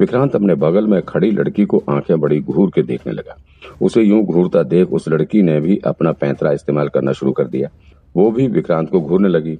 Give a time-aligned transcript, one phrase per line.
[0.00, 3.36] विक्रांत अपने बगल में खड़ी लड़की को आँखें बड़ी घूर के देखने लगा।
[3.82, 7.68] उसे यूँ घूरता देख उस लड़की ने भी अपना पैंतरा इस्तेमाल करना शुरू कर दिया।
[8.16, 9.58] वो भी विक्रांत को घूरने लगी।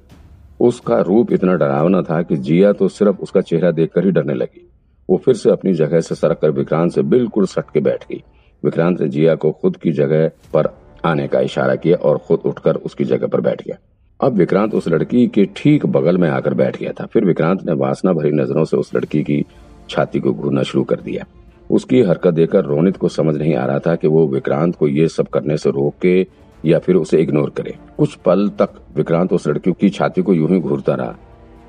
[0.59, 4.67] उसका रूप इतना डरावना था कि जिया तो सिर्फ़ उसका चेहरा देखकर ही डरने लगी।
[5.09, 8.23] वो फिर से अपनी जगह से सरक कर विक्रांत से बिल्कुल सट के बैठ गई।
[8.63, 12.75] विक्रांत ने जिया को खुद की जगह पर आने का इशारा किया और खुद उठकर
[12.75, 13.77] उसकी जगह पर बैठ गया।
[14.19, 17.73] अब विक्रांत उस लड़की के ठीक बगल में आकर बैठ गया था। फिर विक्रांत ने
[17.73, 19.45] वासना भरी नज़रों से उस लड़की की
[19.91, 21.25] छाती को घूरना शुरू कर दिया।
[21.71, 25.07] उसकी हरकत देखकर रोनित को समझ नहीं आ रहा था कि वो विक्रांत को ये
[25.07, 26.27] सब करने से रोके
[26.65, 30.49] या फिर उसे इग्नोर करे। कुछ पल तक विक्रांत उस लड़की की छाती को यूँ
[30.49, 31.15] ही घूरता रहा।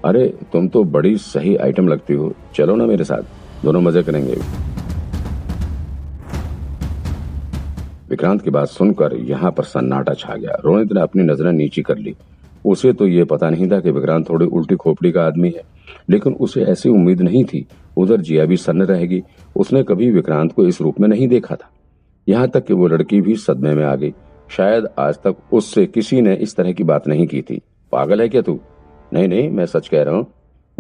[0.05, 4.37] अरे, तुम तो बड़ी सही आइटम लगती हो। चलो ना मेरे साथ। दोनों मज़े करेंगे।
[8.11, 11.99] विक्रांत की बात सुनकर यहाँ पर सन्नाटा छा गया। रोनित ने अपनी नज़रें नीची कर
[11.99, 12.15] ली।
[12.67, 15.63] उसे तो ये पता नहीं था कि विक्रांत थोड़ी उल्टी खोपड़ी का आदमी है।
[16.11, 19.23] लेकिन उसे ऐसी उम्मीद नहीं थी। उधर जिया भी सन्न रहेगी।
[19.57, 21.71] उसने कभी विक्रांत को इस रूप में नहीं देखा था।
[22.29, 24.15] यहाँ तक कि वो लड़की भी सदमे में आ गई।
[24.51, 27.61] शायद आज तक उससे किसी ने इस तरह की बात नहीं की थी।
[27.93, 28.61] पागल है क्या तू?
[29.13, 30.27] नहीं नहीं, मैं सच कह रहा हूँ।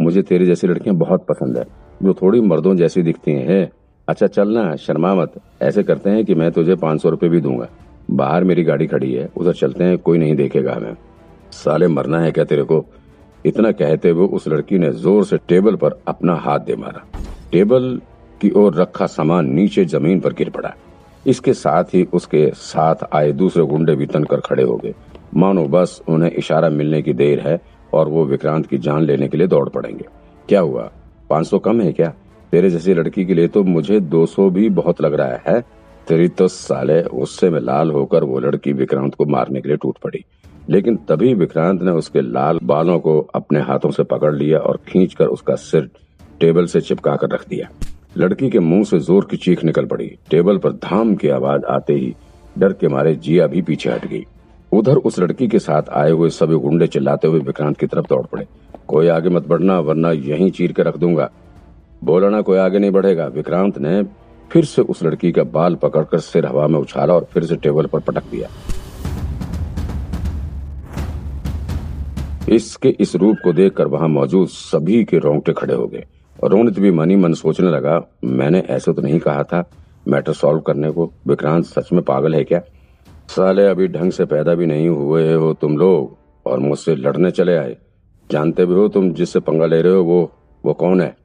[0.00, 1.64] मुझे तेरी जैसी लड़कियाँ बहुत पसंद है।
[2.02, 3.70] जो थोड़ी मर्दों जैसी दिखती हैं।
[4.08, 7.68] अच्छा चलना शर्मा मत। ऐसे करते हैं कि मैं तुझे पाँच सौ रुपये भी दूँगा।
[8.10, 10.96] बाहर मेरी गाड़ी खड़ी है। उधर चलते हैं, कोई नहीं देखेगा हमें।
[11.52, 12.86] साले, मरना है क्या तेरे को?
[13.44, 17.04] इतना कहते हुए उस लड़की ने ज़ोर से टेबल पर अपना हाथ दे मारा।
[17.52, 18.00] टेबल
[18.40, 20.74] की ओर रखा सामान नीचे ज़मीन पर गिर पड़ा।
[21.26, 24.94] इसके साथ ही उसके साथ आए दूसरे गुंडे भी तनकर खड़े हो गए।
[25.36, 27.60] मानो बस उन्हें इशारा मिलने की देर है
[27.92, 30.04] और वो विक्रांत की जान लेने के लिए दौड़ पड़ेंगे।
[30.48, 30.90] क्या हुआ?
[31.30, 32.12] पाँच सौ कम है क्या?
[32.52, 35.60] तेरे जैसी लड़की के लिए तो मुझे दो सौ भी बहुत लग रहा है।
[36.06, 39.98] तेरी तो साले उससे में लाल होकर वो लड़की विक्रांत को मारने के लिए टूट
[39.98, 40.24] पड़ी।
[40.70, 45.26] लेकिन तभी विक्रांत ने उसके लाल बालों को अपने हाथों से पकड़ लिया और खींचकर
[45.26, 45.88] उसका सिर
[46.40, 47.68] टेबल से चिपका कर रख दिया।
[48.16, 51.92] लड़की के मुँह से ज़ोर की चीख निकल पड़ी। टेबल पर धाम की आवाज़ आते
[51.92, 52.14] ही
[52.56, 54.24] डर के मारे जिया भी पीछे हट गई।
[54.72, 58.26] उधर उस लड़की के साथ आए हुए सभी गुंडे चिल्लाते हुए विक्रांत की तरफ़ दौड़
[58.26, 58.46] पड़े।
[58.88, 61.30] कोई आगे मत बढ़ना, वरना यहीं चीर के रख दूँगा।
[62.04, 64.02] बोला ना कोई आगे नहीं बढ़ेगा। विक्रांत ने
[64.50, 67.86] फिर से उस लड़की का बाल पकड़कर सिर हवा में उछाला और फिर से टेबल
[67.86, 68.48] पर पटक दिया।
[72.48, 76.04] इसके इस रूप को देखकर वहाँ मौजूद सभी के रोंगटे खड़े हो गए।
[76.44, 79.70] रोनित भी मनी मन सोचने लगा, मैंने ऐसे तो नहीं कहा था
[80.08, 82.60] मैटर सॉल्व करने को। विक्रांत, सच में पागल है क्या?
[83.28, 86.16] साले, अभी ढंग से पैदा भी नहीं हुए हो तुम लोग
[86.46, 87.76] और मुझसे लड़ने चले आए।
[88.30, 90.32] जानते भी हो तुम जिससे पंगा ले रहे हो, वो
[90.64, 91.16] वो कौन है?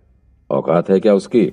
[0.50, 1.46] औकात है क्या उसकी?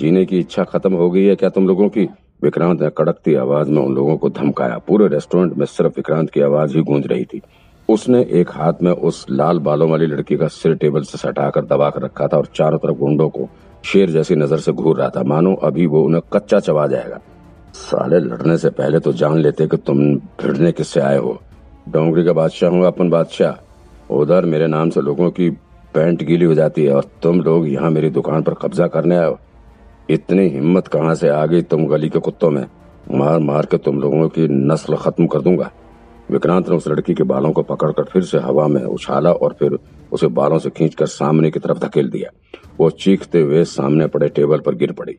[0.00, 2.08] जीने की इच्छा खत्म हो गई है क्या तुम लोगों की?
[2.42, 6.40] विक्रांत ने कड़कती आवाज़ में उन लोगों को धमकाया। पूरे रेस्टोरेंट में सिर्फ़ विक्रांत की
[6.40, 7.42] आवाज़ ही गूंज रही थी।
[7.88, 11.88] उसने एक हाथ में उस लाल बालों वाली लड़की का सिर टेबल से सटाकर दबा
[11.90, 13.48] कर रखा था और चारों तरफ़ गुंडों को
[13.84, 17.20] शेर जैसी नज़र से घूर रहा था। मानो अभी वो उन्हें कच्चा चबा जाएगा।
[17.74, 21.38] साले, लड़ने से पहले तो जान लेते कि तुम भिड़ने किससे आए हो।
[21.88, 25.50] डोंगरी का बादशाह हूँ, अपन बादशाह। उधर मेरे नाम से लोगों की
[25.94, 29.38] पैंट गीली हो जाती है और तुम लोग यहाँ मेरी दुकान पर कब्जा करने हो।
[30.10, 32.66] इतनी हिम्मत कहाँ से आ गई तुम गली के कुत्तों में?
[33.10, 35.70] मार मार के तुम लोगों की नस्ल खत्म कर दूँगा।
[36.30, 39.78] विक्रांत ने उस लड़की के बालों को पकड़कर फिर से हवा में उछाला और फिर
[40.12, 42.30] उसे बालों से खींचकर सामने की तरफ़ धकेल दिया।
[42.78, 45.16] वो चीखते हुए सामने पड़े टेबल पर गिर पड़ी।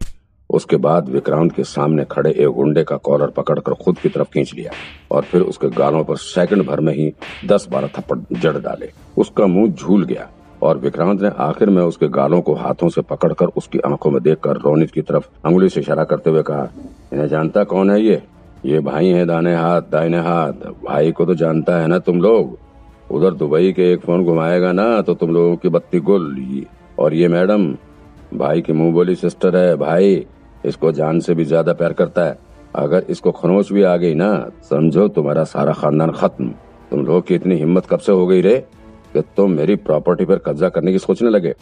[0.49, 4.53] उसके बाद विक्रांत के सामने खड़े एक गुंडे का कॉलर पकड़कर खुद की तरफ़ खींच
[4.53, 4.71] लिया
[5.11, 7.11] और फिर उसके गालों पर सेकंड भर में ही
[7.45, 10.27] दस बारह थप्पड़ जड़ डाले। उसका मुँह झूल गया
[10.61, 14.57] और विक्रांत ने आखिर में उसके गालों को हाथों से पकड़कर उसकी आँखों में देखकर
[14.57, 16.67] रोनित की तरफ़ अंगुली से इशारा करते हुए कहा,
[17.13, 18.21] इन्हें जानता कौन है ये?
[18.65, 20.51] ये भाई है दाने हाथ, दाहिने हाथ।
[20.85, 22.57] भाई को तो जानता है ना तुम लोग।
[23.11, 26.65] उधर दुबई के एक फ़ोन घुमाएगा ना तो तुम लोगों की बत्ती गुल
[26.99, 27.73] और ये मैडम,
[28.33, 30.25] भाई की मुँह बोली सिस्टर है, भाई,
[30.65, 32.37] इसको जान से भी ज़्यादा प्यार करता है।
[32.75, 36.49] अगर इसको खरोच भी आ गई ना, समझो तुम्हारा सारा खानदान खत्म।
[36.91, 38.57] तुम लोग की इतनी हिम्मत कब से हो गई रे,
[39.13, 41.53] कि तुम मेरी प्रॉपर्टी पर कब्जा करने की सोचने लगे।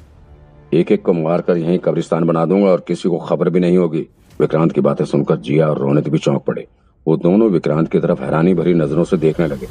[0.71, 3.77] एक एक को मार कर यही कब्रिस्तान बना दूँगा और किसी को खबर भी नहीं
[3.77, 4.05] होगी।
[4.39, 6.67] विक्रांत की बातें सुनकर जिया और रोनित भी चौंक पड़े।
[7.07, 9.65] वो दोनों विक्रांत की तरफ़ हैरानी भरी नज़रों से देखने लगे।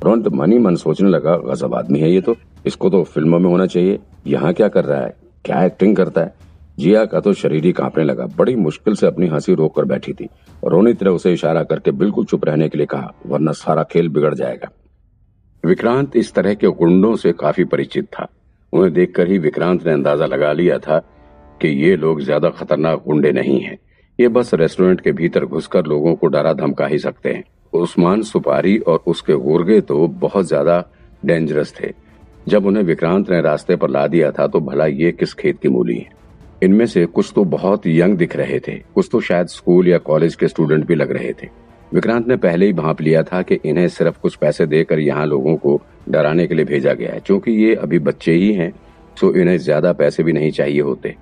[0.00, 2.36] तुरंत मनी मन सोचने लगा, गजब आदमी है ये तो।
[2.66, 5.14] इसको तो फ़िल्मों में होना चाहिए। यहाँ क्या कर रहा है?
[5.44, 6.34] क्या एक्टिंग करता है?
[6.78, 10.12] जिया का तो शरीर ही कांपने लगा। बड़ी मुश्किल से अपनी हँसी रोक कर बैठी
[10.12, 10.28] थी
[10.64, 14.34] रोनित ने उसे इशारा करके बिल्कुल चुप रहने के लिए कहा, वरना सारा खेल बिगड़
[14.34, 14.68] जाएगा।
[15.64, 18.26] विक्रांत इस तरह के गुंडों से काफ़ी परिचित था।
[18.72, 21.00] उन्हें देखकर ही विक्रांत ने अंदाज़ा लगा लिया था
[21.60, 23.76] कि ये लोग ज़्यादा खतरनाक गुंडे नहीं हैं।
[24.18, 28.76] ये बस रेस्टोरेंट के भीतर घुसकर लोगों को डरा धमका ही सकते हैं। उस्मान सुपारी
[28.78, 30.84] और उसके गुर्गे तो बहुत ज़्यादा
[31.22, 31.92] डेंजरस थे।
[32.48, 35.68] जब उन्हें विक्रांत ने रास्ते पर ला दिया था तो भला ये किस खेत की
[35.68, 36.06] मूली है?
[36.62, 40.34] इनमें से कुछ तो बहुत यंग दिख रहे थे, कुछ तो शायद स्कूल या कॉलेज
[40.34, 41.48] के स्टूडेंट भी लग रहे थे।
[41.92, 45.56] विक्रांत ने पहले ही भाप लिया था कि इन्हें सिर्फ़ कुछ पैसे देकर यहाँ लोगों
[45.56, 48.72] को डराने के लिए भेजा गया है। क्योंकि ये अभी बच्चे ही हैं
[49.16, 51.14] तो इन्हें ज़्यादा पैसे भी नहीं चाहिए होते।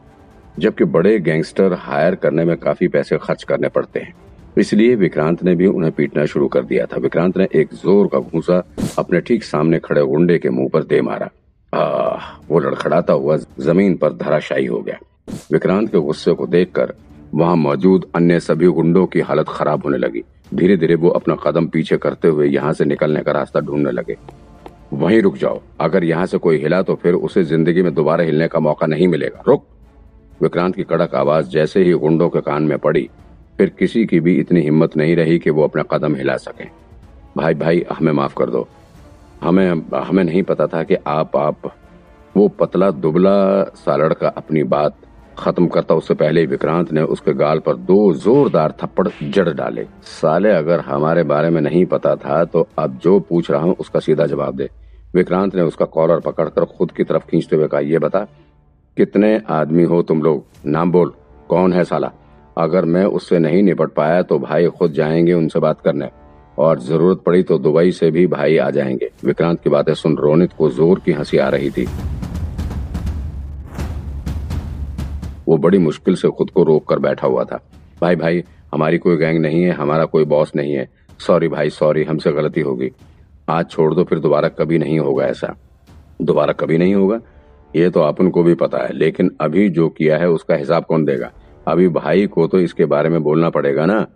[0.59, 4.15] जबकि बड़े गैंगस्टर हायर करने में काफ़ी पैसे खर्च करने पड़ते हैं।
[4.59, 8.19] इसलिए विक्रांत ने भी उन्हें पीटना शुरू कर दिया था। विक्रांत ने एक ज़ोर का
[8.21, 8.63] घूसा
[8.99, 11.29] अपने ठीक सामने खड़े गुंडे के मुँह पर दे मारा।
[11.73, 12.17] आ,
[12.49, 14.99] वो लड़खड़ाता हुआ ज़मीन पर धराशायी हो गया।
[15.53, 16.95] विक्रांत के गुस्से को देखकर
[17.35, 20.23] वहाँ मौजूद अन्य सभी गुंडों की हालत खराब होने लगी।
[20.55, 24.17] धीरे धीरे वो अपना कदम पीछे करते हुए यहाँ से निकलने का रास्ता ढूँढने लगे।
[24.93, 28.49] वहीं रुक जाओ। अगर यहाँ से कोई हिला तो फिर उसे ज़िंदगी में दोबारा हिलने
[28.49, 29.67] का मौका नहीं मिलेगा। रुक।
[30.43, 33.09] विक्रांत की कड़क आवाज़ जैसे ही गुंडों के कान में पड़ी,
[33.59, 36.65] फिर किसी की भी इतनी हिम्मत नहीं रही कि वो अपना कदम हिला सके।
[37.37, 38.67] भाई भाई, हमें माफ़ कर दो।
[39.43, 41.73] हमें हमें नहीं पता था कि आप आप,
[42.35, 44.97] वो पतला, दुबला सा लड़का अपनी बात
[45.39, 50.51] खत्म करता, उससे पहले विक्रांत ने उसके गाल पर दो जोरदार थप्पड़ जड़ डाले। साले,
[50.51, 54.27] अगर हमारे बारे में नहीं पता था तो अब जो पूछ रहा हूँ, उसका सीधा
[54.27, 54.69] जवाब दे।
[55.15, 58.27] विक्रांत ने उसका कॉलर पकड़कर खुद की तरफ़ खींचते हुए कहा यह बता
[58.97, 60.45] कितने आदमी हो तुम लोग?
[60.67, 61.13] नाम बोल।
[61.49, 62.13] कौन है साला?
[62.59, 66.09] अगर मैं उससे नहीं निपट पाया तो भाई खुद जाएँगे उनसे बात करने।
[66.59, 70.53] और ज़रूरत पड़ी तो दुबई से भी भाई आ जाएँगे। विक्रांत की बातें सुन रोनित
[70.53, 71.89] को ज़ोर की हँसी आ रही थी।
[75.49, 77.61] वो बड़ी मुश्किल से खुद को रोक कर बैठा हुआ था।
[78.01, 78.45] भाई भाई,
[78.75, 80.89] हमारी कोई गैंग नहीं है, हमारा कोई बॉस नहीं है।
[81.19, 82.91] सॉरी भाई, सॉरी, हमसे गलती होगी।
[83.49, 85.57] आज छोड़ दो, फिर दोबारा कभी नहीं होगा ऐसा।
[86.23, 87.21] दोबारा कभी नहीं होगा।
[87.77, 91.05] ये तो अपन को भी पता है, लेकिन अभी जो किया है उसका हिसाब कौन
[91.05, 91.33] देगा?
[91.69, 94.07] अभी भाई को तो इसके बारे में बोलना पड़ेगा ना।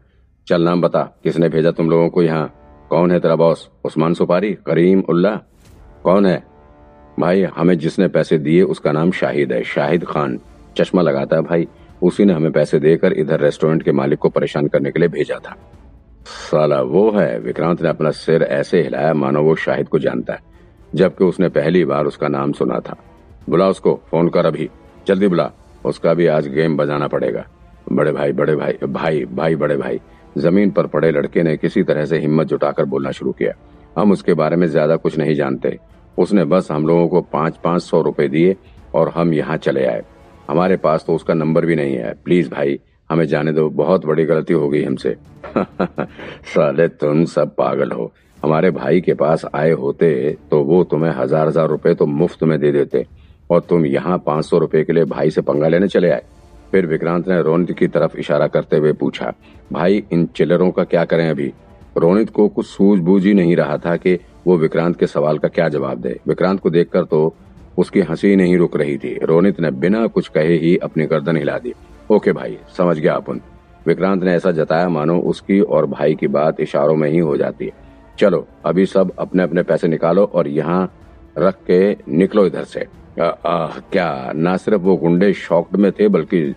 [0.46, 2.54] चल नाम बता, किसने भेजा तुम लोगों को यहाँ?
[2.90, 4.52] कौन है तेरा बॉस उस्मान सुपारी?
[4.54, 5.40] करीम उल्ला
[6.04, 6.42] कौन है?
[7.20, 10.40] भाई, हमें जिसने पैसे दिए उसका नाम शाहिद है, शाहिद खान।
[10.76, 11.68] चश्मा लगाता है भाई।
[12.02, 15.38] उसी ने हमें पैसे देकर इधर रेस्टोरेंट के मालिक को परेशान करने के लिए भेजा
[15.38, 15.56] था।
[16.26, 20.40] साला वो है, विक्रांत ने अपना सिर ऐसे हिलाया मानो वो शाहिद को जानता है,
[20.94, 22.96] जबकि उसने पहली बार उसका नाम सुना था।
[23.48, 24.68] बुला उसको, फ़ोन कर अभी।
[25.06, 25.50] जल्दी बुला।
[25.84, 27.44] उसका भी आज गेम बजाना पड़ेगा।
[27.92, 30.00] बड़े भाई बड़े भाई भाई भाई, बड़े भाई।
[30.38, 33.52] ज़मीन पर पड़े लड़के ने किसी तरह से हिम्मत जुटाकर बोलना शुरू किया।
[33.96, 35.78] हम उसके बारे में ज़्यादा कुछ नहीं जानते।
[36.18, 38.56] उसने बस हम लोगों को पाँच पाँच सौ रुपए दिए
[38.94, 40.02] और हम यहाँ चले आए।
[40.48, 42.78] हमारे पास तो उसका नंबर भी नहीं है। प्लीज़ भाई,
[43.10, 45.16] हमें जाने दो। बहुत बड़ी गलती हो गई हमसे।
[46.54, 51.48] साले तुम सब पागल हो। हमारे भाई के पास आए होते तो वो तुम्हें हज़ार
[51.48, 53.06] हज़ार रुपए तो मुफ़्त में दे देते।
[53.50, 56.22] और तुम यहाँ पाँच सौ रुपए के लिए भाई से पंगा लेने चले आए।
[56.70, 59.32] फिर विक्रांत ने रोनित की तरफ़ इशारा करते हुए पूछा,
[59.72, 61.52] भाई, इन चिल्लरों का क्या करें अभी?
[61.98, 65.68] रोनित को कुछ सूझबूझ ही नहीं रहा था कि वो विक्रांत के सवाल का क्या
[65.68, 67.34] जवाब दे। विक्रांत को देखकर तो
[67.78, 71.58] उसकी हँसी नहीं रुक रही थी। रोनित ने बिना कुछ कहे ही अपनी गर्दन हिला
[71.58, 71.72] दी।
[72.10, 73.40] ओके भाई, समझ गया अपन।
[73.86, 77.64] विक्रांत ने ऐसा जताया, मानो उसकी और भाई की बात इशारों में ही हो जाती
[77.64, 77.72] है।
[78.18, 80.92] चलो, अभी सब अपने अपने पैसे निकालो और यहाँ
[81.38, 82.86] रख के निकलो इधर से।
[83.20, 86.54] आ, आ, क्या ना सिर्फ़ वो गुंडे शॉक्ड में थे बल्कि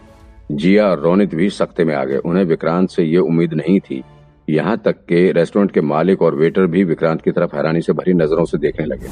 [0.51, 4.03] जिया और रोनित भी सख्ते में आ गए। उन्हें विक्रांत से ये उम्मीद नहीं थी।
[4.49, 8.13] यहाँ तक के रेस्टोरेंट के मालिक और वेटर भी विक्रांत की तरफ़ हैरानी से भरी
[8.13, 9.07] नज़रों से देखने लगे।